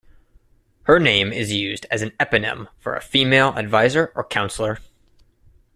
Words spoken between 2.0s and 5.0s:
an eponym for a female advisor or counselor.